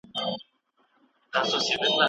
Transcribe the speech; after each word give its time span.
اه 1.39 1.93